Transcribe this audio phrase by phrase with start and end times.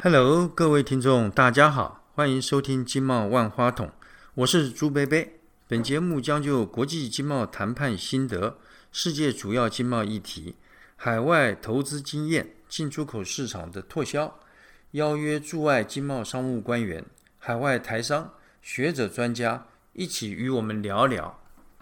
[0.00, 3.90] Hello，各位听众，大家好，欢迎收听经贸万花筒，
[4.36, 5.40] 我是朱贝贝。
[5.66, 8.58] 本节目将就国际经贸谈判心得、
[8.92, 10.54] 世界主要经贸议题、
[10.94, 14.38] 海外投资经验、进出口市场的拓销，
[14.92, 17.04] 邀约驻外经贸商务官员、
[17.40, 21.40] 海外台商、学者专家一起与我们聊聊。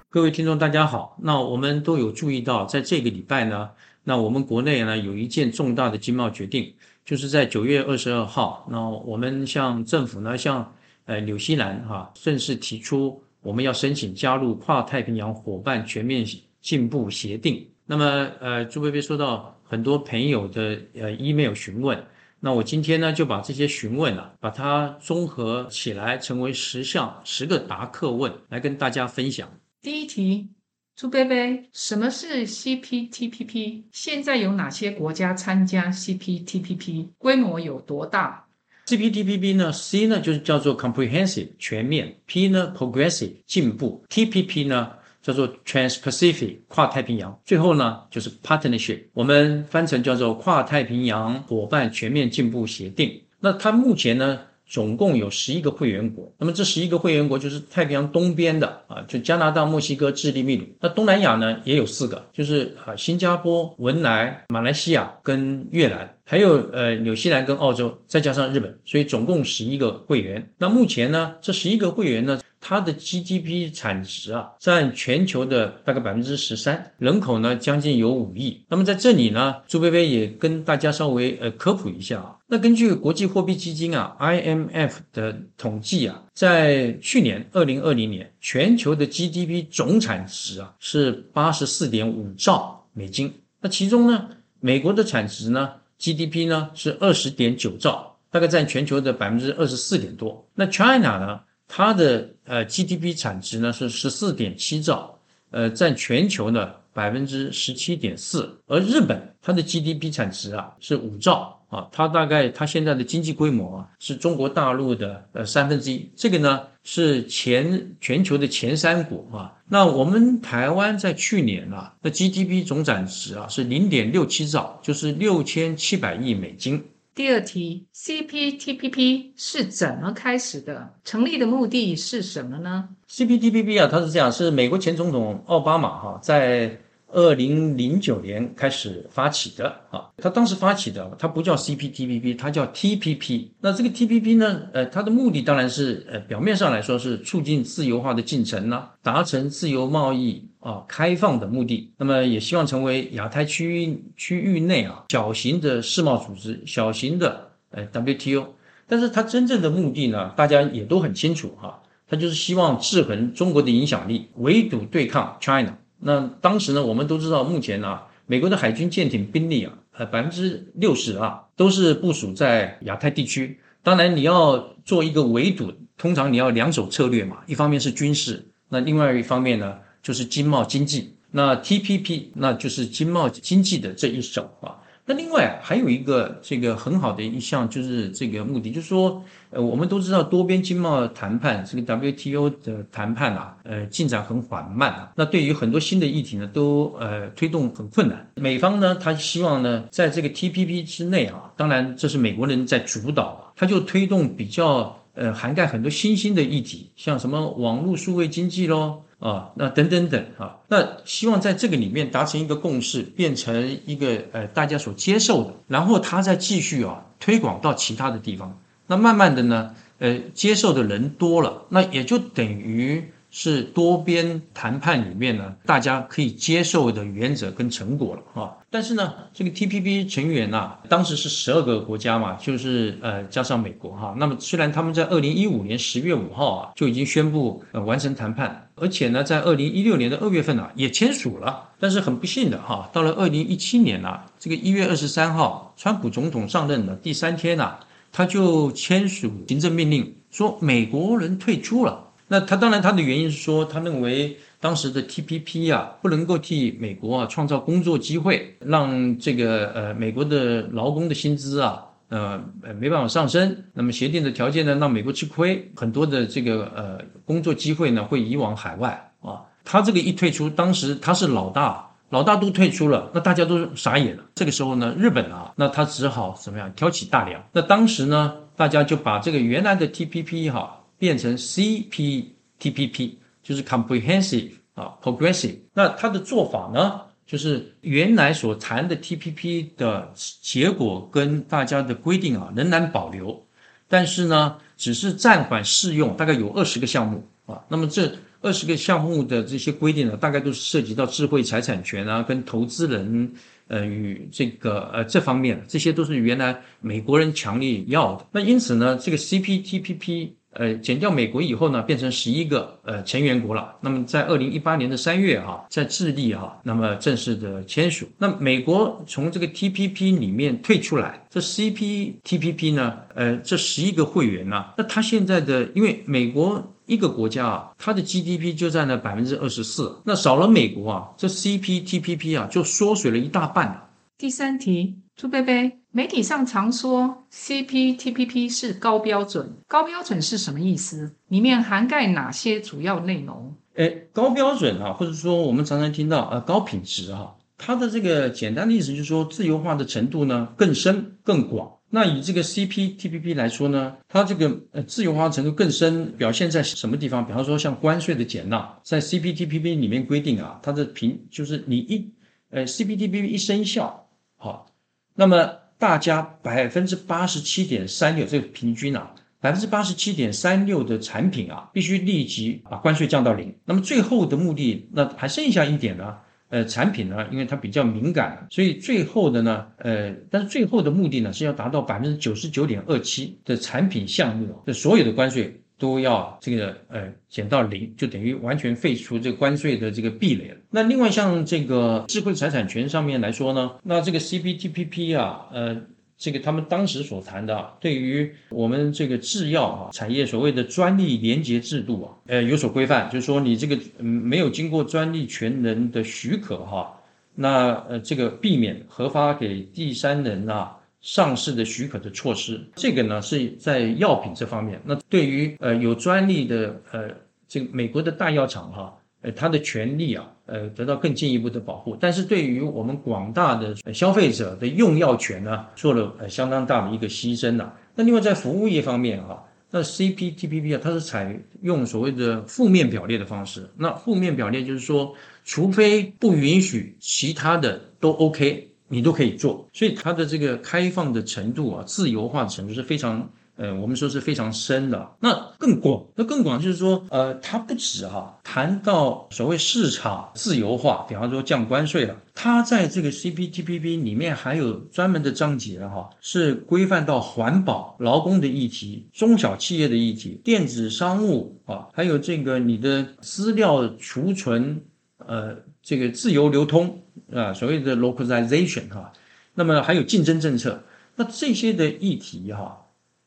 [0.09, 1.19] 各位听众，大家好。
[1.21, 3.73] 那我们都有注意到，在这个礼拜呢，
[4.05, 6.75] 那我们国内呢有一件重大的经贸决定。
[7.07, 10.75] 就是在九月二十二号，那我们向政府呢，向
[11.05, 16.27] 呃纽西兰哈正式提出，我们要申请加入跨太平洋伙伴全面
[16.61, 17.65] 进步协定。
[17.87, 22.05] 那么呃，朱贝贝收到很多朋友的呃 email 询问，
[22.41, 29.49] 那我今天呢就把这些询问啊，把它综合起来，成为十项十个答客问，来跟大家分享。
[29.81, 30.56] 第一题。
[30.97, 33.83] 朱贝贝，什么是 CPTPP？
[33.93, 37.09] 现在有哪些国家参加 CPTPP？
[37.19, 38.47] 规模有多大
[38.87, 53.21] ？CPTPP 呢？C 呢就是叫做 comprehensive 全面，P 呢 progressive 进步，TPP 呢叫做 Trans-Pacific 跨太平洋，最后呢就是 partnership，我们翻成叫做跨太平洋伙伴全面进步协定。
[53.41, 54.41] 那它目前呢？
[54.69, 60.65] 总共有十一个会员国，那么这十一个会员国就是太平洋东边的啊，就加拿大、墨西哥、智利、秘鲁。
[60.81, 70.51] 那东南亚呢也有四个，就是啊新加坡、文莱、马来西亚跟越南，还有呃纽西兰跟澳洲，再加上日本，所以总共十一个会员。
[70.59, 72.41] 那目前呢，这十一个会员呢？
[72.69, 78.61] 它的 GDP 产值啊，占全球的大概百分之十三，人口呢将近有五亿。
[78.69, 82.37] 那么在这里呢，朱薇薇也跟大家稍微呃科普一下啊。
[82.49, 93.33] 那根据国际货币基金啊 IMF 的统计啊，在去年二零二零年，全球的 GDP 总产值啊是八十四点五兆美金。
[93.61, 95.71] 那其中呢，美国的产值呢
[96.01, 100.45] GDP 呢是二十点九兆，大概占全球的百分之二十四点多。
[100.57, 101.41] 那 China 呢？
[101.69, 105.19] 它的呃 GDP 产值呢是十四点七兆，
[105.51, 119.53] 呃占全球呢百分之十七点四，而日本它的 GDP 产值啊是五兆啊，它大概它现在的经济规模啊是中国大陆的呃三分之一，这个呢是前全球的前三国啊。
[119.69, 126.83] 那我们台湾在去年啊，那 GDP 总产值啊是零点六七兆，就是六千七百亿美金。
[127.17, 130.93] 第二题，CPTPP 是怎么开始的？
[131.03, 136.79] 成立的目的是什么呢？CPTPP 啊，它是这样，是美国前总统奥巴马哈在。
[137.09, 143.47] 二零零九年开始发起的啊，他当时发起的，它不叫 CPTPP，它叫 TPP。
[143.61, 151.93] 那这个 TPP 呢，呃，它的目的当然是呃，表面上来说是促进自由化的进程呢，达成自由贸易啊开放的目的。
[151.97, 158.49] 那么也希望成为亚太区域区域内啊小型的世贸组织，小型的呃 WTO。
[158.89, 165.77] 但是它真正的目的呢，大家也都很清楚哈，它就是希望制衡中国的影响力，围堵对抗 China。
[165.99, 173.59] 那当时呢，我们都知道，目前呢，美国的海军舰艇兵力啊，呃，百分之六十啊，都是部署在亚太地区。
[173.83, 181.13] 当然，你要做一个围堵，通常你要两手策略嘛，一方面是军事，那另外一方面呢，就是经贸经济。
[181.33, 184.79] 那 TPP 那就是经贸经济的这一手啊。
[185.05, 195.13] 那另外还有一个这个很好的一项就是这个目的，就是说，呃，我们都知道多边经贸谈判这个 WTO 的谈判啊，呃，进展很缓慢啊。
[195.17, 198.31] 那对于很多新的议题呢，都呃推动很困难。
[198.37, 209.03] 美方呢，他希望呢，在这个 TPP 之内啊，当然这是美国人在主导，他就推动比较呃涵盖很多新兴的议题，像什么网络数位经济喽。
[209.19, 218.59] 啊，那等等等啊，那希望在这个里面达成一个共识，变成一个呃大家所接受的，然后他再继续啊推广到其他的地方。
[218.87, 223.13] 那慢慢的呢，呃，接受的人多了，那也就等于。
[223.39, 228.51] 是多边谈判里面呢，大家可以接受的原则跟成果了啊。
[228.71, 234.15] 但是呢，这个 TPP 成员啊，当时是十二个国家嘛，就是呃加上美国哈。
[234.17, 247.77] 那么虽然他们在二零一五年十月五号啊就已经宣布呃完成谈判，而且呢在二零一六年的二月份啊也签署了，但是很不幸的哈，到了二零一七年啊，这个一月二十三号，川普总统上任的第三天呐，
[248.11, 252.05] 他就签署行政命令，说美国人退出了。
[252.29, 263.65] 那他当然，他的原因是说，他认为当时的 TPP 啊，不能够替美国啊创造工作机会，让这个呃美国的劳工的薪资啊，呃呃没办法上升。
[263.73, 269.43] 那么协定的条件呢，让美国吃亏，很多的这个呃工作机会呢会移往海外啊。
[269.65, 274.25] 他这个一退出，当时他是老大，老大都退出了，那大家都傻眼了。
[274.35, 277.41] 这个时候呢，日本啊，那他只好怎么样挑起大梁？
[277.53, 285.57] 那当时呢，大家就把这个原来的 TPP 哈变成 CPTPP，就是 Comprehensive 啊 Progressive。
[285.75, 293.47] 那他的做法呢，就是原来所谈的 TPP 的结果跟大家的规定啊仍然保留，
[293.89, 297.63] 但是呢，只是暂缓适用，大概有二十个项目啊。
[297.69, 298.11] 那么这
[298.41, 303.33] 二十个项目的这些规定呢，大概都是涉及到智慧财产权啊，跟投资人
[303.69, 308.27] 呃与这个呃这方面，这些都是原来美国人强烈要的。
[308.31, 313.75] 那因此呢，这个 CPTPP 呃减掉美国以后呢，变成十一个呃成员国了。
[313.81, 318.07] 那么在二零一八年的三月哈，在智利哈，那么正式的签署。
[318.19, 326.73] 那美国从这个 TPP 里面退出来，这 CPTPP 呢，呃这十一个会员呢，那他现在的因为美国。
[326.87, 333.89] 一个国家啊，它的 GDP 就占了百分之二十四，那少了美国啊，这 CPTPP 啊就缩水了一大半了。
[334.17, 341.11] 第三题，朱贝贝，媒体上常说 CPTPP 是高标准，高标准是什么意思？
[341.29, 343.57] 里面涵盖哪些主要内容？
[343.77, 351.73] 哎，高标准啊，或者说我们常常听到呃高品质哈，它的这个简单的意思就是说自由化的程度呢更深更广。
[351.89, 357.27] 那以这个 CPTPP 来说呢，它这个呃自由化程度更深，表现在什么地方？
[357.27, 362.13] 比方说像关税的减纳，在 CPTPP 里面规定啊，它的平就是你一
[362.51, 364.07] 呃 CPTPP 一生效，
[364.37, 364.67] 好，
[365.15, 373.55] 那么大家百分之八十七点三六这个平均啊，百分之八十七点三六的产品啊，必须立即把关税降到零。
[373.65, 376.17] 那么最后的目的，那还剩下一点呢？
[376.49, 390.57] 呃，产品呢，因为它比较敏感，所以最后的呢，呃，但是最后的目的呢，是要达到百分之九十九点二七的产品项目的所有的关税都要这个呃减到零，就等于完全废除这个关税的这个壁垒了。
[390.71, 395.83] 那另外像这个智慧财产权上面来说呢，那这个 CPTPP 啊，呃。
[396.19, 406.91] 这个他们当时所谈的，对于我们这个制药啊产业所谓的专利连接制度啊，呃有所规范，就是说你这个嗯没有经过专利权人的许可哈，
[407.35, 410.76] 那呃这个避免核发给第三人啊
[411.07, 414.81] 上市的许可的措施，这个呢是在药品这方面。
[414.85, 417.09] 那对于呃有专利的呃
[417.47, 418.93] 这个美国的大药厂哈。
[419.23, 421.97] 呃，他的权利啊，呃，得到更进一步的保护。
[421.99, 427.73] 但是对于我们广大的消费者的用药权呢，做了呃相当大的一个牺牲呐。
[427.95, 433.69] 那另外在服务业方面哈，那 CPTPP 啊，它是采用所谓的负面表列的方式。
[433.77, 435.15] 那负面表列就是说，
[435.45, 439.69] 除非不允许，其他的都 OK，你都可以做。
[439.73, 443.29] 所以它的这个开放的程度啊，自由化的程度是非常。
[443.59, 464.83] 呃，我们说是非常深的，那更广，那更广就是说，呃，它不止哈，谈到所谓市场自由化，比方说降关税了，它在这个 CPTPP 里面还有专门的章节哈，是规范到环保、劳工的议题、中小企业的议题、电子商务啊，还有这个你的资料储存，
[465.27, 467.01] 呃，这个自由流通
[467.33, 469.13] 啊，所谓的 localization 哈，
[469.55, 470.83] 那么还有竞争政策，
[471.15, 472.83] 那这些的议题哈。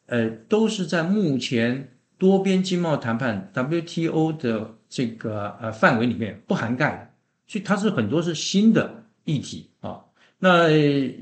[0.08, 7.10] 呃，都是在目前多边经贸谈判 WTO 的这个呃范围里面不涵盖的，
[7.48, 10.02] 所以它是很多是新的议题啊。
[10.40, 10.68] 那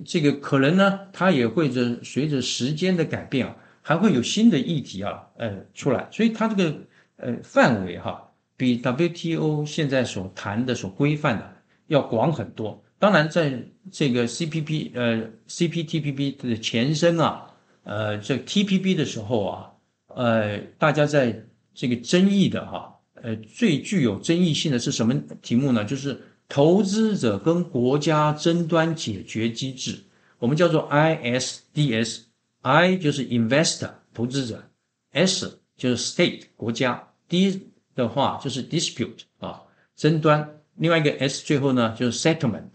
[0.05, 6.07] 这个可能呢，它也会着随着时间的改变啊，还会有新的议题啊，呃出来。
[6.11, 6.73] 所以它这个
[7.17, 8.26] 呃范围哈，
[8.57, 11.53] 比 WTO 现在所谈的所规范的
[11.87, 12.83] 要广很多。
[12.99, 17.45] 当然，在这个 CPP 呃 CPTPP 的前身啊。
[17.89, 19.71] 呃，这 TPP 的时候啊，
[20.07, 21.41] 呃，大家在
[21.73, 25.85] 这个争议的哈，呃，最具有争议性的是什么题目呢？
[25.85, 29.97] 就是投资者跟国家争端解决机制，
[30.37, 34.61] 我们叫做 ISDS，I 就是 investor 投资者
[35.13, 39.63] ，S 就是 state 国家，D 的话就是 dispute 啊
[39.97, 42.69] 争端，另外一个 S 最后呢就是 settlement。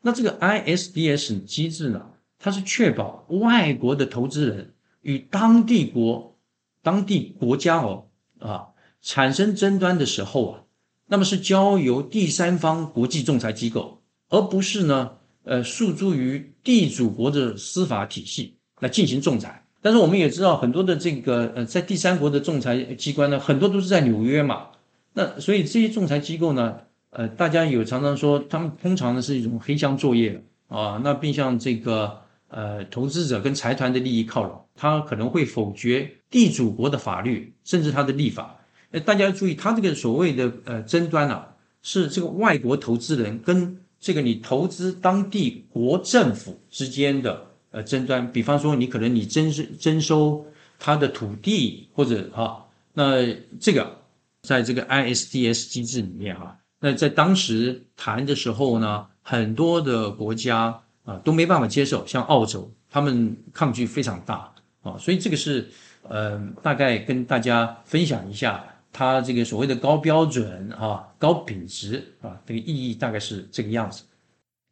[0.00, 2.06] 那这个 ISDS 机制呢？
[2.38, 4.72] 它是确保外国的投资人
[5.02, 6.38] 与当地国、
[6.82, 8.06] 当地国家哦
[8.38, 8.68] 啊
[9.02, 10.64] 产生争端的时候啊，
[11.06, 14.00] 那么是交由第三方国际仲裁机构，
[14.30, 19.59] 而不是呢呃诉诸于地主国的司法体系来进行仲裁。
[19.82, 24.68] 但是我们也知道很多的这个呃在第三国的仲裁机关呢，很多都是在纽约嘛，
[25.14, 26.76] 那所以这些仲裁机构呢，
[27.10, 32.20] 呃大家有常常说他们通常呢是一种黑箱作业啊，那并向这个。
[32.52, 38.56] 呃，投资者跟财团的利益靠拢，他可能会否决地主国的法律，甚至他的立法。
[38.90, 41.46] 呃，大家要注意，他这个所谓的呃争端啊，
[41.80, 50.46] 是这个外国投资人跟这个你投资当地国政府之间的呃争端，比方说你可能你征收征收
[50.78, 53.26] 他的土地或者哈，那
[53.58, 53.98] 这个
[54.42, 65.68] 在这个 ISDS 机制里面哈，那在当时谈的时候呢，很多的国家啊都没办法接受，像澳洲，他们抗拒非常大啊，所以这个是
[66.02, 68.64] 呃大概跟大家分享一下。
[68.92, 74.02] 它这个所谓的高标准啊、高品质啊，这个意义大概是这个样子。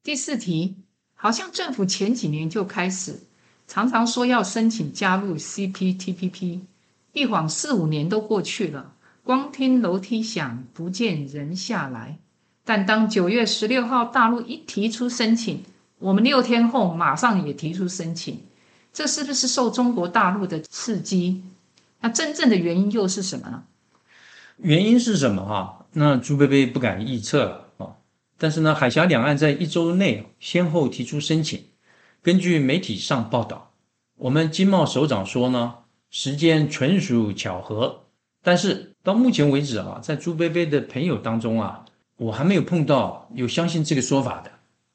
[0.02, 0.74] 第四题，
[1.20, 3.18] 好像政府前几年就开始
[3.66, 6.60] 常常说要申请加入 CPTPP，
[7.12, 8.92] 一晃四五年都过去了，
[9.24, 12.18] 光听楼梯响，不见人下来。
[12.64, 15.64] 但当九月十六号大陆一提出申请，
[15.98, 18.40] 我们六天后马上也提出申请，
[18.92, 21.42] 这是不是受中国大陆的刺激？
[22.00, 23.64] 那真正的原因又是什么呢？
[24.58, 25.84] 原因是什么哈？
[25.94, 27.67] 那朱贝贝不敢预测。
[28.38, 31.60] 但是呢，海峡两岸在一周内先后提出申请。
[32.22, 33.72] 根据媒体上报道，
[34.16, 35.74] 我们经贸首长说呢，
[36.08, 38.04] 时间纯属巧合。
[38.42, 41.84] 但是到目前为止啊，在朱贝贝的朋友当中啊，
[42.16, 44.52] 我还没有碰到有相信这个说法的。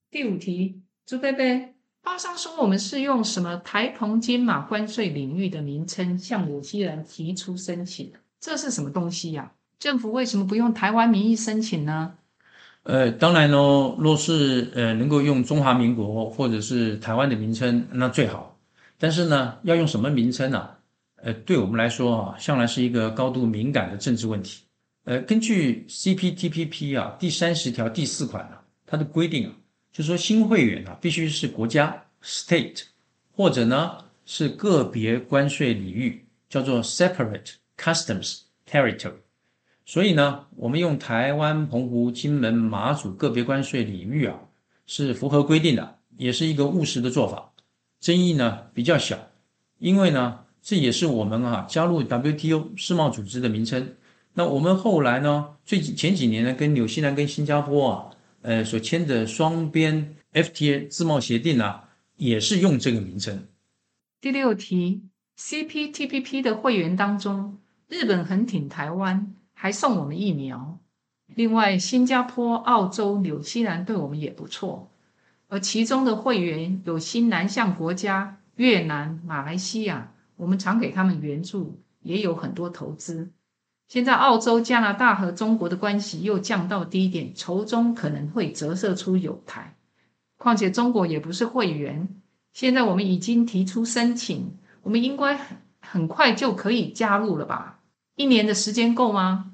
[0.10, 8.14] 第五题，朱贝贝，报上说我们是用什么台澎金马关税领域的名称向纽西兰提出申请？
[8.40, 9.52] 这是什么东西呀？
[9.80, 12.16] 政府为什么不用台湾名义申请呢？
[12.84, 18.58] 呃，当然喽，若是呃能够用中华民国或者是台湾的名称，那最好。
[18.98, 20.70] 但是呢，要用什么名称呢？
[21.16, 24.64] 呃，对我们来说啊，向来是一个高度敏感的政治问题。
[25.06, 29.54] 呃，根据 CPTPP 啊第三十条第四款啊，它的规定啊，
[29.92, 32.84] 就说新会员啊必须是国家 （state）
[33.32, 37.54] 或者呢是个别关税领域，叫做 separate。
[37.76, 39.14] Customs territory，
[39.86, 44.40] 所以呢，我们用台湾、澎湖、金门、马祖个别关税领域啊，
[44.86, 47.52] 是符合规定的，也是一个务实的做法，
[48.00, 49.18] 争议呢比较小，
[49.80, 53.96] 因为呢，这也是我们啊加入 WTO 世贸组织的名称。
[54.34, 58.10] 那我们后来呢，最近前几年呢，跟纽西兰、跟新加坡啊，
[58.42, 61.82] 呃，所签的双边 FTA 自贸协定呢，
[62.16, 63.48] 也是用这个名称。
[64.22, 65.04] 第六题
[65.38, 67.58] ，CPTPP 的会员当中。
[67.90, 70.78] 日本很挺台湾，还送我们疫苗。
[71.28, 74.92] 另外，新加坡、澳洲、纽西兰对我们也不错。
[75.48, 83.32] 而其中的会员有新南向国家越南、马来西亚，我们常给他们援助，也有很多投资。
[83.88, 89.78] 现在澳洲、加拿大和中国的关系又降到低点，从中可能会折射出友台。
[90.38, 92.10] 况且中国也不是会员。
[92.52, 97.80] 现在我们已经提出申请，我们应该很很快就可以加入了吧？
[98.18, 99.52] 一年的时间够吗？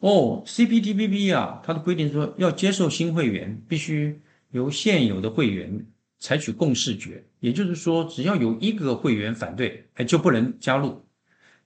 [0.00, 4.20] 哦，CPTPP 啊，它的规定说要接受新会员，必须
[4.52, 5.84] 由现有的会员
[6.20, 11.04] 采取共识决，也就是说，只要有一个会员反对，哎，就不能加入。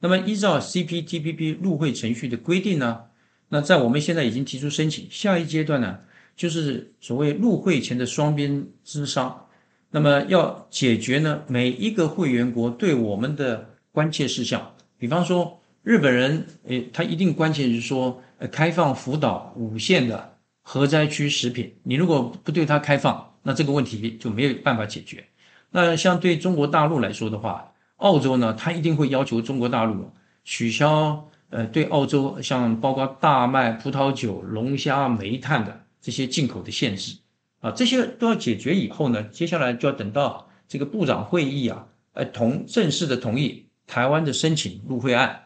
[0.00, 3.02] 那么依照 CPTPP 入会程序的规定呢，
[3.50, 5.98] 那在我们现在已经提出申请，下一阶段呢，
[6.34, 9.46] 就是所谓入会前的双边咨商，
[9.90, 15.58] 那么要解决呢每一个会员国对我们的关切事项，比方说。
[15.82, 25.24] 日本人，诶，他一定关切是说，呃，开放福岛五县的核灾区食品，你如果不对它开放，那这个问题就没有办法解决。
[25.72, 30.08] 那像对中国大陆来说的话，澳洲呢，他一定会要求中国大陆
[30.44, 37.16] 取消，呃，对澳洲像包括大麦、葡萄酒、龙虾、煤炭的这些进口的限制，
[37.60, 45.40] 啊，这些都要解决以后呢，接下来就要等到这个部长会议啊，呃，同正式的同意台湾的申请入会案。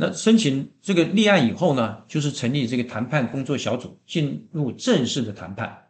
[0.00, 5.88] 那申请这个立案以后呢，就是成立这个谈判工作小组，进入正式的谈判。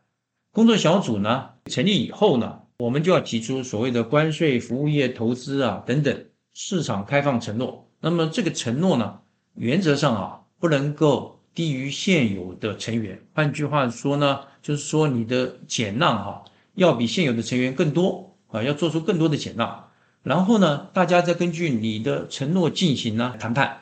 [0.50, 7.88] 工作小组呢成立以后呢，我们就要提出所谓的关税、服务业投资啊等等市场开放承诺。
[8.00, 9.21] 那么这个承诺呢，
[9.55, 13.23] 原则上啊不能够低于现有的成员。
[13.33, 19.88] 换句话说呢，就是说你的减让哈要比现有的成员更多啊，要做出更多的减让。
[20.25, 23.79] 然后呢，大家再根据你的承诺进行呢谈判。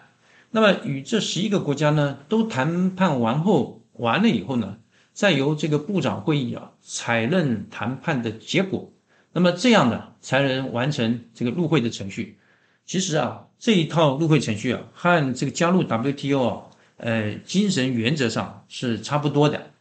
[0.51, 4.79] 那么与这十一个国家呢都谈判完后完了以后呢，
[5.13, 8.91] 再由这个部长会议啊采认谈判的结果，
[9.33, 12.39] 那么这样呢才能完成这个入会的程序。
[12.87, 16.63] 其实啊这一套入会程序啊和这个加入 WTO 啊
[16.97, 19.73] 呃精神原则上是差不多的。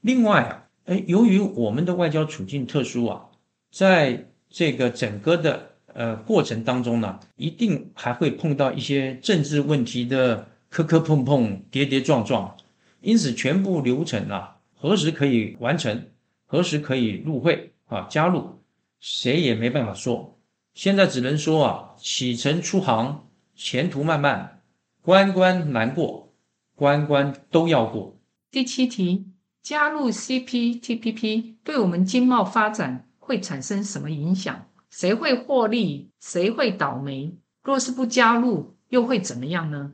[0.00, 3.26] 另外啊哎由于我们的外交处境特殊啊，
[3.72, 5.75] 在这个整个的。
[5.98, 12.54] 呃，过程当中呢，一定还会碰到一些政治问题的磕磕碰碰、跌跌撞撞，
[13.00, 16.08] 因此全部流程啊，何时可以完成，
[16.44, 18.60] 何时可以入会啊加入，
[19.00, 20.38] 谁也没办法说。
[20.74, 24.60] 现在只能说啊，启程出航，前途漫漫，
[25.00, 26.34] 关关难过，
[26.74, 28.18] 关关都要过。
[28.50, 29.24] 第七题，
[29.62, 34.66] 加入 CPTPP 对我们经贸发展会产生什么影响？
[34.96, 36.08] 谁会获利？
[36.20, 37.34] 谁会倒霉？
[37.62, 39.92] 若是不加入，又会怎么样呢？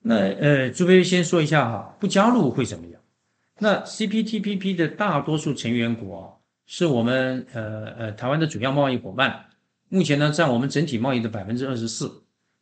[0.00, 2.98] 那呃，朱飞先说一下哈，不加入会怎么样？
[3.58, 6.24] 那 CPTPP 的大多数成员国啊
[6.64, 9.44] 是我们呃呃台湾的主要贸易伙伴，
[9.90, 12.10] 目前呢占我们整体贸易的百分之二十四，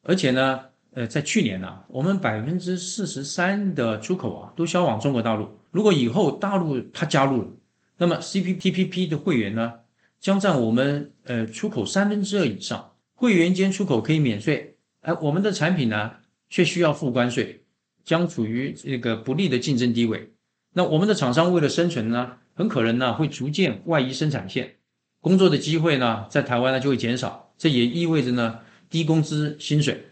[0.02, 0.60] 而且呢
[0.94, 5.48] 呃在去年呢，我们百分之四十三的出口啊都销往中国大陆。
[5.70, 7.48] 如果以后大陆它加入了，
[7.96, 9.74] 那么 CPTPP 的会员呢
[10.20, 16.12] 将占我们呃出口三分之二以上，会员间出口可以免税，而我们的产品呢
[16.50, 17.64] 却需要付关税，
[18.04, 20.32] 将处于这个不利的竞争地位。
[20.74, 24.76] 那我们的厂商为了生存呢，很可能呢会逐渐外移生产线，
[25.20, 28.60] 工作的机会呢在台湾呢就会减少，这也意味着呢
[28.90, 30.04] 低工资薪水。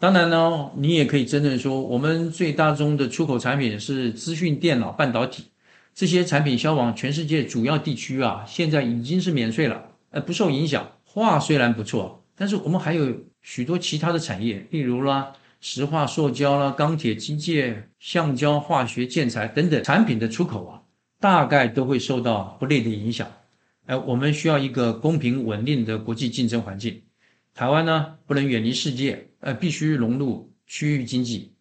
[0.00, 5.51] 当然呢，你也可以真正说，我们最大宗的出口产品是资讯电脑半导体，
[5.94, 10.92] 这些产品销往全世界主要地区啊，现在已经是免税了，呃，不受影响。
[11.04, 15.32] 话虽然不错，但是我们还有许多其他的产业，例如啦。
[15.64, 20.82] 石化、塑胶啦、钢铁、机械、橡胶、化学、建材等等产品的出口啊，
[21.20, 23.30] 大概都会受到不利的影响。
[23.86, 27.02] 哎，我们需要一个公平稳定的国际竞争环境。
[27.54, 31.52] 台湾呢，不能远离世界，呃，必须融入区域经济。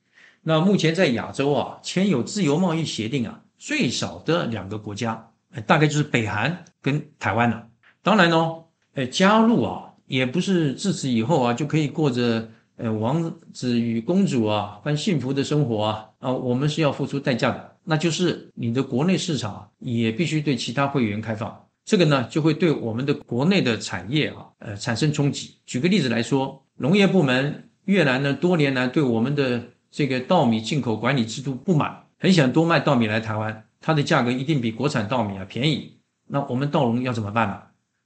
[0.41, 5.30] 那目前在亚洲啊，签有自由贸易协定啊，最少的两个国家，
[5.68, 7.68] 大概就是北韩跟台湾了。
[8.01, 8.56] 当然呢，
[8.96, 12.50] 哎，加入啊，也不是自此以后啊就可以过着。
[12.77, 25.58] 呃，王子与公主啊，般幸福的生活啊，啊，我们是要付出代价的，那就是你的国内市场也必须对其他会员开放，这个呢，就会对我们的国内的产业啊，呃，产生冲击。
[25.67, 37.60] 举个例子来说，农业部门越南呢，多年来对我们的这个稻米进口管理制度不满，很想多卖稻米来台湾，它的价格一定比国产稻米啊便宜，那我们稻农要怎么办呢？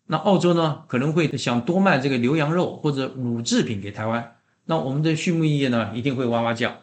[0.08, 4.36] 那澳洲呢，可能会想多卖这个牛羊肉或者乳制品给台湾。
[4.63, 6.73] 那我们的畜牧业呢，一定会哇哇叫。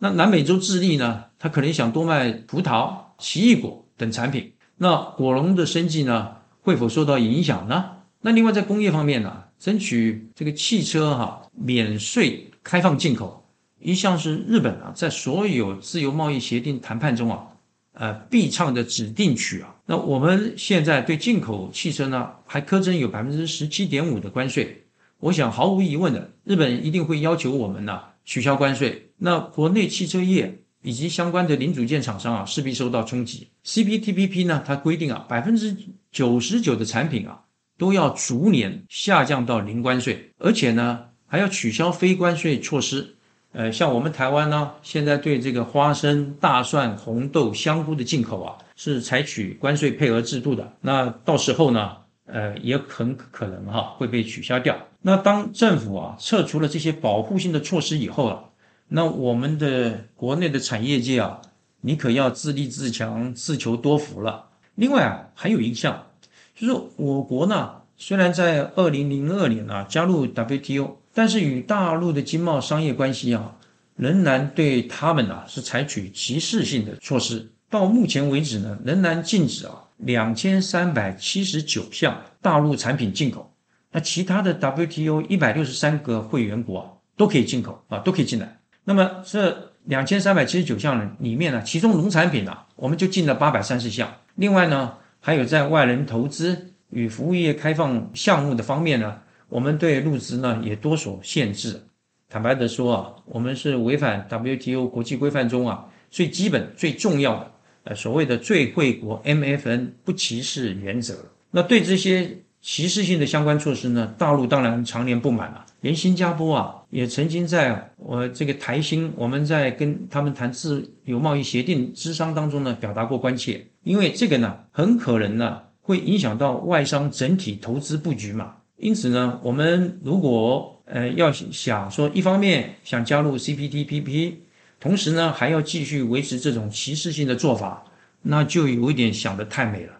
[0.00, 4.52] 那南美洲智利呢，它可能想多卖葡萄、奇异果等产品。
[4.76, 7.98] 那果农的生计呢，会否受到影响呢？
[8.20, 13.43] 那另外在工业方面呢，争取这个汽车哈免税开放进口，
[13.84, 17.46] 一向是日本啊在所有自由贸易协定谈判中啊，
[17.92, 19.76] 呃必唱的指定曲啊。
[19.84, 24.86] 那我们现在对进口汽车呢，还苛征有百分之十七点五的关税。
[25.20, 29.10] 我想毫无疑问的，日本一定会要求我们呢取消关税。
[29.18, 33.48] 那国内汽车业以及相关的零组件厂商啊，势必受到冲击。
[33.66, 35.76] CPTPP 呢，它规定啊，百分之
[36.10, 37.42] 九十九的产品啊，
[37.76, 43.13] 都要逐年下降到零关税，而且呢，还要取消非关税措施。
[43.54, 50.70] 呃，像我们台湾呢，现在对这个花生、大蒜、红豆、香菇的进口啊，是采取关税配额制度的。
[50.82, 51.96] 那到时候呢？
[52.26, 54.74] 呃，也很可能哈会被取消掉。
[55.02, 58.44] 那当政府啊撤除了这些保护性的措施以后啊，
[58.88, 61.42] 那我们的国内的产业界啊，
[61.82, 64.46] 你可要自立自强、自求多福了。
[64.74, 66.06] 另外啊，还有一项，
[66.54, 73.56] 就是我国呢，虽然在二零零二年啊加入 WTO，但是与大陆的经贸商业关系啊，
[73.96, 77.50] 仍然对他们啊是采取歧视性的措施。
[77.70, 79.80] 到目前为止呢，仍然禁止啊。
[79.98, 83.54] 两千三百七十九项大陆产品进口，
[83.92, 88.58] 那其他的 WTO 一百六十三个会员国啊都可以进口啊，都可以进来。
[88.82, 94.12] 那么这两千三百七十九项里面呢，其中农产品呢，我们就进了八百三十项。
[94.34, 99.20] 另外呢，还有在外人投资与服务业开放项目的方面呢，
[99.54, 101.80] 我们对入资呢也多所限制。
[102.28, 107.52] 坦白的说啊，我们是违反 WTO 国际规范中啊最基本最重要的。
[107.84, 111.14] 呃，所谓的最惠国 MFN 不歧视原则，
[111.52, 115.64] 那对这些歧视性的相关措施呢，大陆当然常年不满了。
[115.82, 128.56] 连新加坡啊，也曾经在我这个台新，我们在跟他们谈自由贸易协定之商当中呢，表达过关切，因为这个呢，很可能呢，会影响到外商整体投资布局嘛。
[128.76, 134.34] 因此呢，我们如果呃要想说，一方面想加入 CPTPP。
[134.80, 137.84] 同时呢，还要继续维持这种歧视性的做法，
[138.20, 139.92] 那就有一点想得太美了。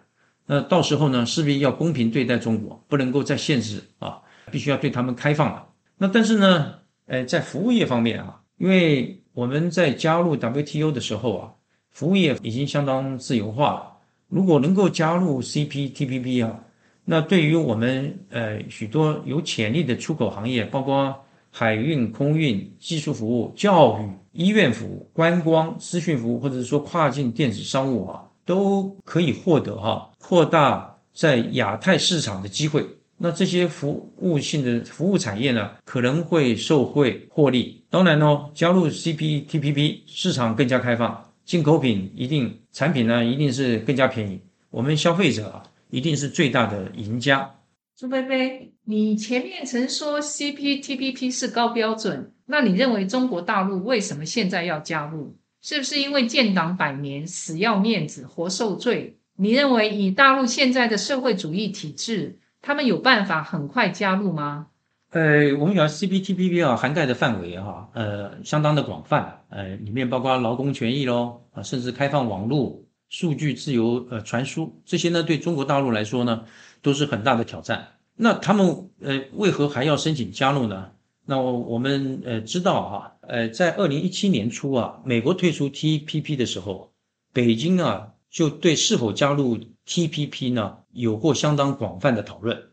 [0.45, 5.65] 那到时候呢，势必要公平对待中国，不能够再限制啊，必须要对他们开放了。
[5.97, 6.75] 那但是呢，
[7.07, 11.51] 呃，在服务业方面啊，因为我们在加入 WTO 的时候啊，
[11.89, 13.91] 服务业已经相当自由化了。
[14.27, 16.59] 如果能够加入 CPTPP 啊，
[17.05, 21.15] 那对于我们呃许多有潜力的出口行业，包括
[21.51, 32.83] 海运、空运、技术服务、教育、医院服务、观光、资讯服务，或者是说跨境电子商务啊，都可以获得哈扩大在亚太市场的机会。
[33.17, 37.81] 那这些服务性的服务产业呢，可能会受惠获利。
[37.89, 45.63] 当然呢，加入 CPTPP，市场更加开放，进口品一定产品呢一定是更加便宜，我们消费者啊
[45.95, 47.49] 一定是最大的赢家。
[47.95, 55.37] 朱菲菲，你前面曾说 CPTPP 是高标准，那你认为中国大陆为什么现在要加入？
[55.61, 59.15] 是不是因为建党百年，死要面子活受罪？
[59.37, 62.39] 你认为以大陆现在的社会主义体制？
[62.61, 64.67] 他们有办法很快加入吗？
[65.11, 76.45] 呃，我们讲 CPTPP 啊，涵盖的范围哈，呃，相当的广泛，呃，里面包括劳工权益喽，啊，甚至开放网络、数据自由呃传输这些呢，对中国大陆来说呢，
[76.81, 77.93] 都是很大的挑战。
[78.15, 80.91] 那他们呃，为何还要申请加入呢？
[81.25, 86.91] 那我我们呃知道哈，呃，在二零一七年初啊，美国退出 TPP 的时候，
[87.33, 90.77] 北京啊就对是否加入 TPP 呢？
[90.91, 92.69] 有过相当广泛的讨论。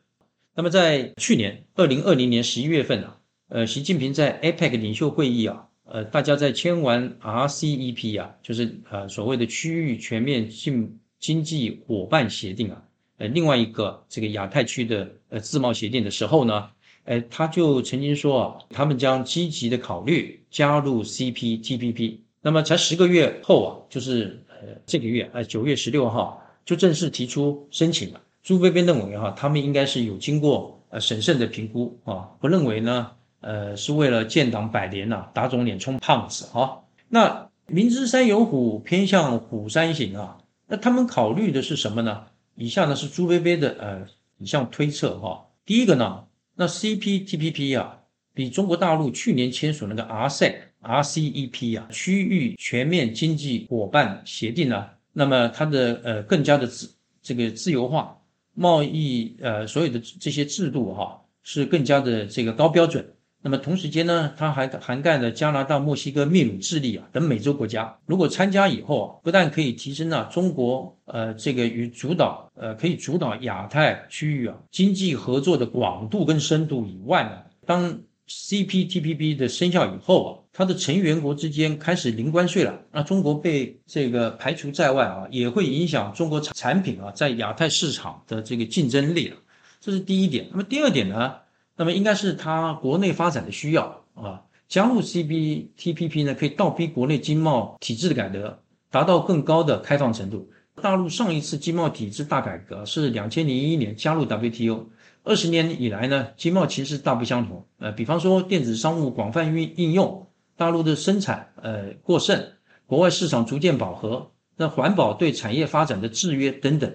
[0.55, 3.19] 那么在去年二零二零年十一月份啊，
[3.49, 12.83] 呃，习近平在 APEC 领袖会议啊，呃，大家在签完 RCEP 啊，就是呃所谓的区域全面性经济伙伴协定啊，
[13.19, 16.71] 呃，另外一个这个亚太区的呃自贸协定的时候呢，
[17.05, 22.21] 呃，他就曾经说啊，他们将积极的考虑加入 CPTPP。
[22.41, 26.39] 那么才十个月后啊，就是呃这个月呃九月十六号。
[26.65, 28.21] 就正式提出申请了。
[28.41, 33.11] 朱菲菲认为哈，他们应该是有经过呃审慎的评估啊，不认为呢，
[33.43, 36.83] 呃，是为了建党百年呐，打肿脸充胖子哈。
[37.09, 40.39] 那明知山有虎，偏向虎山行啊。
[40.67, 42.25] 那他们考虑的是什么呢？
[42.55, 44.07] 以下呢是朱薇薇的呃
[44.39, 45.47] 一项推测哈。
[45.67, 46.25] 第一个呢，
[46.55, 47.99] 那 CPTPP 啊，
[48.35, 54.87] 比中国大陆去年签署那个 RCEP、RCEP 啊，区域全面经济伙伴协定呢。
[55.13, 56.91] 那么它的呃更加的自
[57.23, 58.19] 这个自由化
[58.55, 63.07] 贸易呃所有的这些制度哈是更加的这个高标准。
[63.43, 67.95] 那么同时间呢，它还涵盖了加拿大、墨西哥、秘鲁、智利啊等美洲国家。
[68.07, 80.39] 如果参加以后啊，不但可以提升啊中国呃这个与主导呃可以主导亚太区域啊经济合作的广度跟深度以外呢，当 CPTPP 的生效以后啊。
[80.55, 89.37] 它的成员国之间开始零关税了，那中国被这个排除在外啊，也会影响中国产产品啊在亚太市场的这个竞争力了，
[89.81, 90.47] 这是第一点。
[90.51, 91.37] 那么第二点呢？
[91.83, 98.57] 那么应该是它国内发展的需要啊，加入 CPTPP 呢，可以倒逼国内经贸体制的改革，
[98.89, 100.49] 达到更高的开放程度。
[100.81, 104.87] 大陆上一次经贸体制大改革是两千零一年加入 WTO。
[105.25, 107.67] 二十年以来呢，经贸其实大不相同。
[107.81, 110.29] 呃，比方说电子商务广泛运应用。
[110.55, 112.41] 大陆的生产呃过剩，
[112.87, 116.95] 国外市场逐渐饱和，那环保对产业发展的制约等等，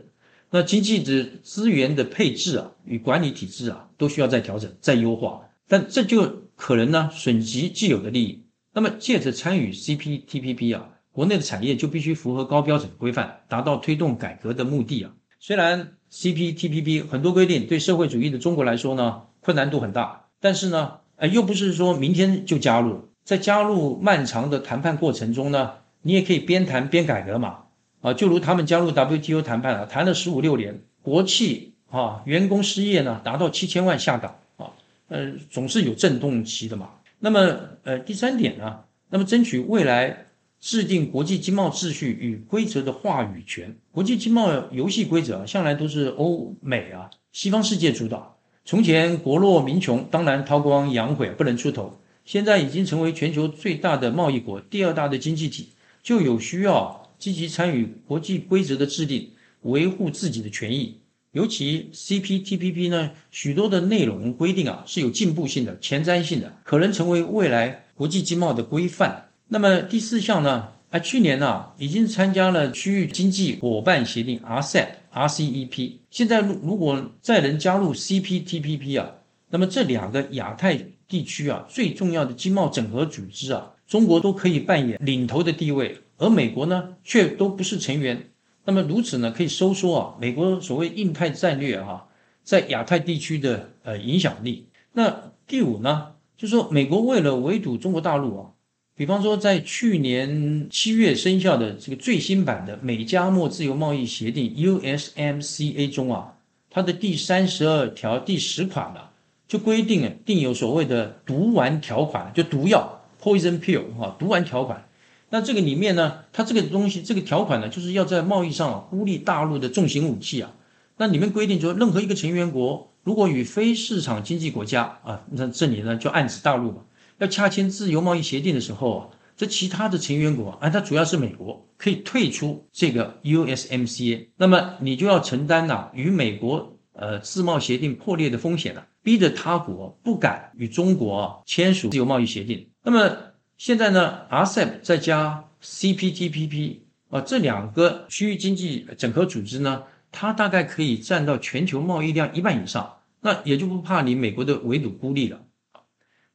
[0.50, 8.44] 那经济的资源的配置啊与管理体制啊都需要再调整、再优化，但这就可能呢损及既有的利益。
[8.74, 15.12] 那么借着参与 CPTPP 啊，国内的产业就必须符合高标准规范，达到推动改革的目的啊。
[15.40, 23.10] 虽然 CPTPP 很多规定对社会主义的中国来说呢困难度很大，但是呢，呃又不是说明天就加入。
[23.24, 27.66] 在加入漫长的谈判过程中呢，你也可以边谈边改革嘛，
[28.02, 34.72] 啊，就如他们加入 WTO 谈判啊，谈了十五六年，国企啊，员工失业呢达到七千万下岗啊，
[35.08, 36.92] 呃，总是有震动期的嘛。
[37.20, 40.26] 那么，呃，第三点呢，那么争取未来
[40.60, 43.76] 制定国际经贸秩序与规则的话语权。
[43.92, 48.38] 国际经贸游戏规则向来都是欧美啊，西方世界主导。
[48.64, 52.00] 从前国弱民穷，当然韬光养晦，不能出头。
[52.26, 55.70] 现在已经成为全球最大的贸易国、第二大的经济体，
[56.04, 59.30] 就有需要积极参与国际规则的制定，
[59.62, 60.98] 维护自己的权益。
[61.32, 69.30] 尤其 CPTPP 呢，许多的内容规定啊是有进步性的、前瞻性的，可能成为未来国际经贸的规范。
[69.48, 70.70] 那么第四项呢？
[70.90, 79.12] 啊，去年呢已经参加了区域经济伙伴协定 RCEP、RCEP，现在如如果再能加入 CPTPP 啊，
[79.50, 80.88] 那么这两个亚太。
[81.10, 88.32] 地区啊，最重要的经贸整合组织啊，中国都可以扮演领头的地位，而美国呢，却都不是成员。
[88.66, 92.08] 那么如此呢，可以收缩啊，美国所谓印太战略哈，
[92.44, 94.68] 在亚太地区的呃影响力。
[94.94, 98.50] 那第五呢，就说美国为了围堵中国大陆啊，
[98.96, 106.34] 比方说，在去年七月生效的这个最新版的美加墨自由贸易协定 （USMCA） 中啊，
[106.72, 109.02] 它的第三十二条第十款呢，
[109.48, 114.84] 就规定啊，定有所谓的毒丸条款，就毒药 （poison pill） 哈，毒丸条款。
[115.30, 120.54] 那这个里面呢，它这个东西，这个条款呢，就是要在贸易上孤立大陆的重型武器啊。
[120.98, 126.78] 那里面规定说，任何一个成员国如果与非市场经济国家啊，那这里呢就暗指大陆嘛。
[127.20, 142.70] 要洽签自由贸易协定的时候啊，这其他的成员国啊，它主要是美国可以退出这个 USMCA，那么你就要承担呐与美国呃自贸协定破裂的风险了，逼着他国不敢与中国签署自由贸易协定。
[142.84, 143.18] 那么
[143.58, 146.78] 现在呢，RCEP 再加 CPTPP
[147.10, 155.42] 啊这两个区域经济整合组织呢，它大概可以占到全球贸易量一半以上，那也就不怕你美国的围堵孤立了。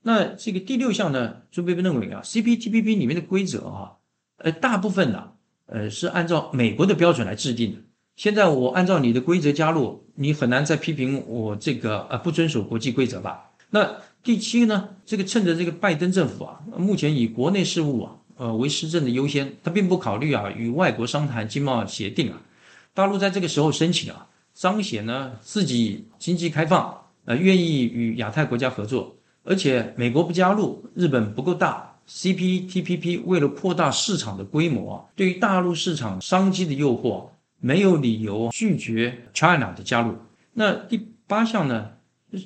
[0.03, 3.93] 那这个第六项呢，朱贝贝认为啊，CPTPP 里面的规则啊，
[4.39, 5.31] 呃，大部分呢，
[5.67, 7.79] 呃，是按照美国的标准来制定的。
[8.17, 13.53] 现在我按照你的规则加入，你很难再批评我这个呃不遵守国际规则吧？
[13.71, 22.41] 那第七呢，这个趁着这个拜登政府啊，目前以国内事务啊，呃为施政的优先，他并不考虑啊与外国商谈经贸协定啊。
[22.95, 29.17] 大陆在这个时候申请啊，彰显呢自己经济开放，呃，愿意与亚太国家合作。
[29.45, 37.27] 而且美国不加入，日本不够大，CPTPP 为了扩大市场的规模，对于大陆市场商机的诱惑，
[37.59, 40.15] 没有理由拒绝 China 的加入。
[40.53, 41.91] 那第八项呢，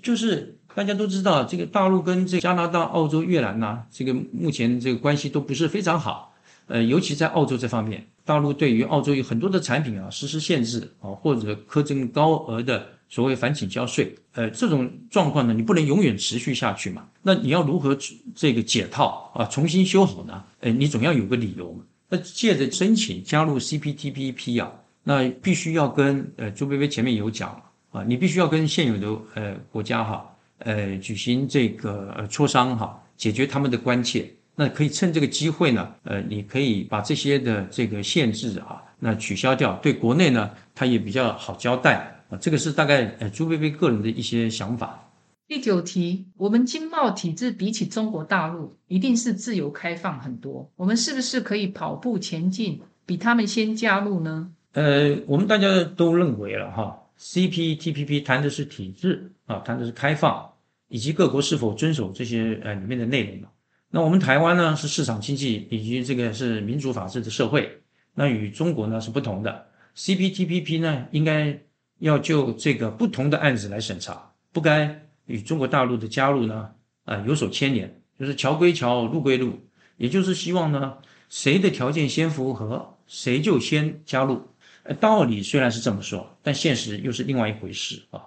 [0.00, 6.34] 就是大家都知道，这个大陆跟这加拿大、澳洲、越南呐，这个目前这个关系都不是非常好。
[6.66, 12.86] 呃，尤其在澳洲这方面，大陆对于澳洲有很多的产品啊实施限制啊，或者苛征高额的。
[13.08, 17.06] 所谓反倾销税，呃，这种状况呢，你不能永远持续下去嘛？
[17.22, 17.96] 那你要如何
[18.34, 20.42] 这个解套啊，重新修好呢？
[20.58, 21.84] 呃，你总要有个理由嘛。
[22.08, 24.72] 那借着申请加入 CPTPP 啊，
[25.04, 27.62] 那必须要跟呃朱薇薇前面有讲
[27.92, 34.30] 啊，你必须要跟现有的呃国家哈，呃举行这个呃磋商哈，解决他们的关切。
[34.54, 42.12] 那可以趁这个机会呢，呃，你可以把这些的这个限制啊，那取消掉，对国内呢，它也比较好交代。
[42.30, 45.02] 啊，这个是大概呃朱贝贝个人的一些想法。
[45.46, 50.68] 第九题，我们经贸体制比起中国大陆，一定是自由开放很多。
[50.74, 54.50] 我们是不是可以跑步前进，比他们先加入呢？
[54.72, 60.52] 呃，我们大家都认为了哈，CPTPP 谈的是体制啊，谈的是开放，
[60.88, 63.48] 以及各国是否遵守这些呃里面的内容
[63.90, 67.80] 那我们台湾呢是市场经济以及这个是民主法治的社会，
[68.14, 69.66] 那与中国呢是不同的。
[69.96, 71.58] CPTPP 呢应该。
[71.98, 76.70] 要就这个不同的案子来审查，不该与中国大陆的加入呢
[77.06, 79.58] 啊有所牵连，就是桥归桥，路归路，
[79.96, 80.98] 也就是希望呢
[81.30, 84.42] 谁的条件先符合，谁就先加入。
[85.00, 88.20] 道理虽然是这么说，但现实又是另外一回事啊。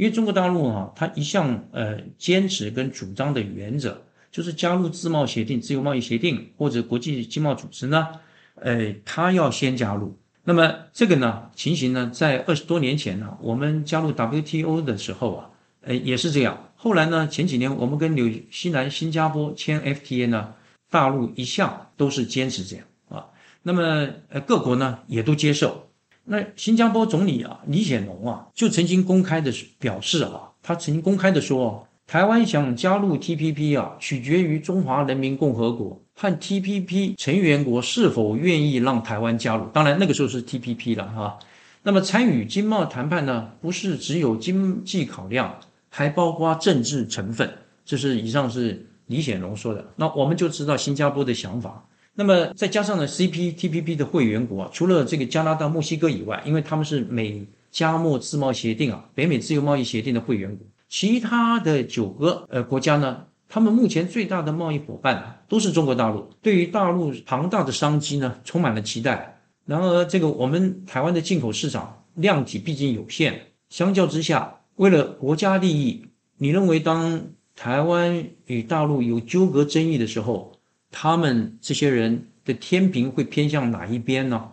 [0.00, 4.00] 因为中国大陆啊，它一向呃坚持跟主张的原则，
[4.32, 8.08] 就是加入自贸协定、自由贸易协定或者国际经贸组织呢，
[8.54, 10.18] 呃，它要先加入。
[10.44, 15.50] 那么这个呢情形呢，在二十多年前呢，我们加入 WTO 的时候啊，
[15.82, 16.70] 呃也是这样。
[16.76, 20.54] 后来呢，前几年我们跟纽西兰、新加坡签 FTA 呢，
[20.88, 23.26] 大陆一向都是坚持这样啊。
[23.64, 25.89] 那么呃各国呢也都接受。
[26.30, 31.86] 那新加坡总理啊李显龙啊就曾经公开的表示啊，他曾经公开的说。
[32.06, 39.64] 台湾想加入 TPP 啊，取决于中华人民共和国和 TPP 成员国是否愿意让台湾加入。
[39.72, 41.38] 当然，那个时候是 TPP 了哈。
[41.84, 45.56] 那么参与经贸谈判呢，不是只有经济考量，
[45.88, 47.48] 还包括政治成分。
[47.84, 49.84] 这是以上是李显龙说的。
[49.94, 51.84] 那我们就知道新加坡的想法。
[52.20, 60.66] 那么再加上呢，CPTPP 的会员国啊，除了这个加拿大、墨西哥以外，因为他们是美加墨自贸协定啊，北美自由贸易协定的会员国。
[60.86, 69.40] 其他的九个呃国家呢，他们目前最大的贸易伙伴都是中国大陆，对于大陆庞大的商机呢，充满了期待。
[69.64, 76.04] 然而，这个我们台湾的进口市场量体毕竟有限，相较之下，为了国家利益，
[76.36, 80.49] 你认为当台湾与大陆有纠葛争议的时候，
[80.90, 84.52] 他们这些人的天平会偏向哪一边呢？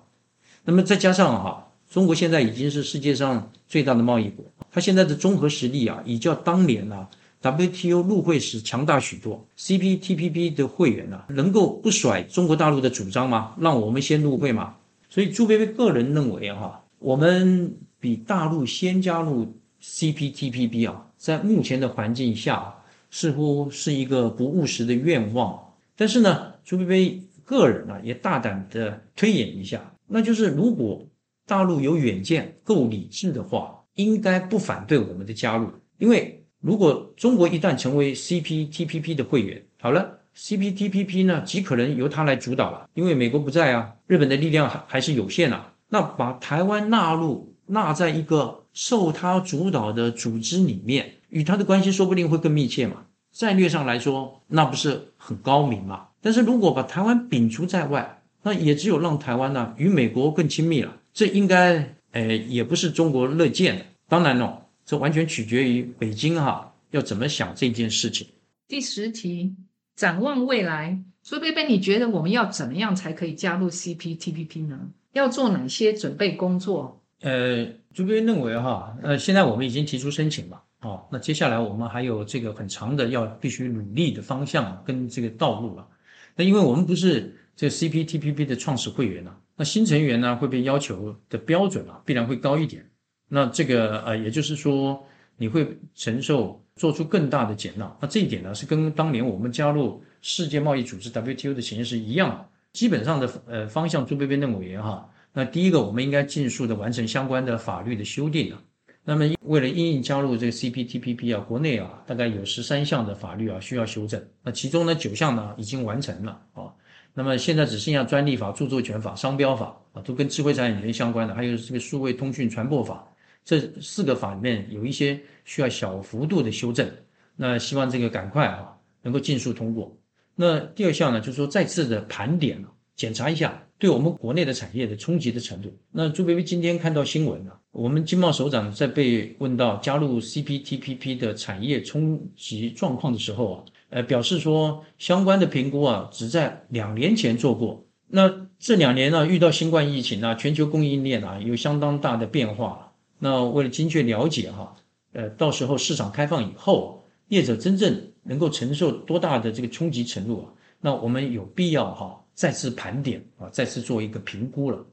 [0.63, 4.45] 那么再加上哈，中国现在已经是世界上最大的贸易国。
[4.71, 7.09] 它现在的综合实力啊，已较当年啊
[7.41, 9.43] WTO 入会时强大许多。
[9.57, 13.55] CPTPP 的会员呢，能够不甩中国大陆的主张吗？
[13.59, 14.75] 让我们先入会吗？
[15.09, 22.75] 所以朱贝贝个人认为哈，我们比大陆先加入 CPTPP 啊，在目前的环境下，
[23.09, 25.57] 似乎是一个不务实的愿望。
[25.97, 31.05] 但是呢，朱贝贝个人呢也大胆的推演一下，那就是如果
[31.47, 53.05] 大陆有远见、够理智的话，应该不反对我们的加入，因为如果中国一旦成为 CPTPP 的会员，好了，CPTPP 呢极可能由他来主导了，因为美国不在啊，日本的力量还还是有限啊，那把台湾纳入纳在一个受他主导的组织里面，与他的关系说不定会更密切嘛。
[53.37, 56.07] 战略上来说，那不是很高明嘛？
[56.21, 60.97] 但是如果把台湾摒除在外，那也只有让台湾呢与美国更亲密了。
[61.13, 63.85] 这应该，呃，也不是中国乐见的。
[64.09, 68.25] 当然了，这完全取决于北京哈要怎么想这件事情。
[68.67, 69.55] 第十题，
[69.95, 74.79] 展望未来，苏贝贝，你觉得我们要怎么样才可以加入 CPTPP 呢？
[75.13, 77.03] 要做哪些准备工作？
[77.21, 80.63] 呃，朱贝贝认为哈，呃，现在我们已经提出申请了。
[80.81, 85.87] 哦，那接下来我们还有这个很长的要必须努力的方向跟这个道路了。
[86.35, 92.87] 那因为我们不是这 CPTPP 的创始会员呢，那新成员呢会被要求的标准啊必然会高一点。
[93.27, 95.03] 那这个呃，也就是说
[95.35, 97.97] 你会承受做出更大的减纳。
[97.99, 108.61] 那这一点呢是跟当年我们加入世界贸易组织 WTO 的形式一样，基本上的呃方向，朱贝贝认为哈，那第一个我们应该尽速的完成相关的法律的修订啊。
[109.09, 114.21] 那么，为了应应加入这个 CPTPP 啊，国内啊，大概有十三项的法律啊需要修正。
[114.43, 116.67] 那其中呢，九项呢已经完成了啊。
[117.13, 123.07] 那么现在只剩下专利法、著作权法、商标法啊，都跟智慧产权相关的，还有这个数位通讯传播法，
[123.45, 126.91] 这四个法里面有一些需要小幅度的修正。
[127.37, 129.97] 那希望这个赶快啊，能够尽速通过。
[130.35, 132.61] 那第二项呢，就是说再次的盘点。
[132.97, 135.71] 检查一下对我们国内的产业的冲击的程度。
[135.91, 147.85] 那朱薇薇今天看到新闻了，我们经贸首长在被问到加入 CPTPP 的产业冲击状况的时候啊，呃，表示说相关的评估啊，只在两年前做过。
[148.07, 152.91] 那这两年呢，遇到新冠疫情啊，全球供应链啊有相当大的变化。
[153.19, 154.75] 那为了精确了解哈，
[155.13, 160.45] 呃，到时候市场开放以后，业者真正能够承受多大的这个冲击程度啊，
[160.81, 162.19] 那我们有必要哈。
[162.33, 164.83] 再次盘点啊，再次做一个评估了。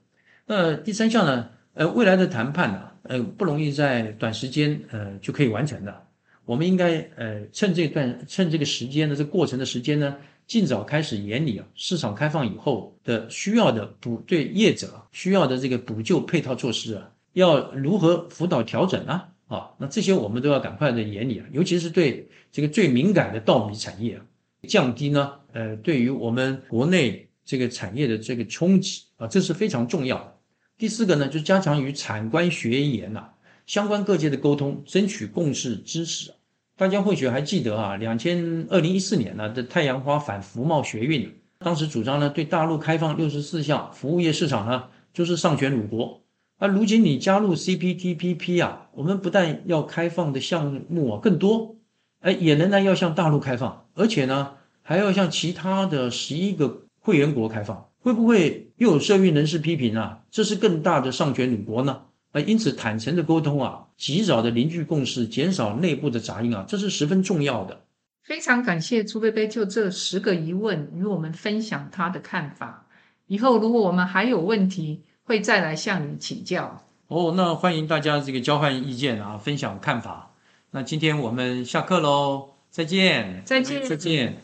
[0.44, 1.48] 那第三项呢？
[1.74, 6.02] 呃，未来的谈判呢，呃，不容易在短时间呃就可以完成的。
[6.44, 19.28] 我们应该呃趁这段趁这个时间的这过程的时间呢，尽早开始研拟啊，市场开放以后的需要的补对业者需要的这个补救配套措施啊，要如何辅导调整啊？
[19.48, 24.24] 啊，那这些我们都要赶快的研拟啊，尤其是对这个最敏感的稻米产业啊，
[24.68, 27.28] 降低呢，呃，对于我们国内。
[27.46, 30.33] 这个产业的这个冲击啊，这是非常重要的。
[30.76, 33.28] 第四个呢，就是加强与产官学研呐
[33.64, 36.32] 相关各界的沟通，争取共识支持。
[36.76, 46.20] 大家或许还记得啊，两千二零一四年呢的太阳花反服贸学运，当时主张呢对大陆开放六十四项服务业市场呢就是上权辱国。
[46.58, 51.76] 而如今你加入 CPTPP 啊，我们不但要开放的项目啊更多，
[52.20, 56.80] 哎，也仍然要向大陆开放，而且呢还要向其他的十一个。
[57.06, 60.20] 会员国开放会不会又有社运人士批评啊？
[60.30, 62.02] 这是更大的上权辱国呢？
[62.32, 67.82] 啊，因此坦诚的沟通啊，及早的凝聚共识，减少内部的杂音啊，这是十分重要的。
[68.22, 72.86] 非常感谢朱贝贝就这十个疑问与我们分享他的看法。
[73.26, 76.84] 以后如果我们还有问题，会再来向你请教。
[77.08, 80.32] 哦，那欢迎大家这个交换意见啊，分享看法。
[80.70, 84.43] 那今天我们下课喽，再见，再见，再见。